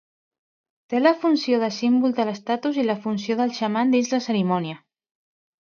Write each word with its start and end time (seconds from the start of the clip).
Té 0.93 1.01
la 1.01 1.11
funció 1.25 1.59
de 1.65 1.69
símbol 1.77 2.15
de 2.21 2.25
l'estatus 2.31 2.81
i 2.85 2.89
la 2.89 2.99
funció 3.07 3.39
del 3.45 3.55
xaman 3.61 3.97
dins 3.99 4.13
la 4.17 4.23
cerimònia. 4.31 4.85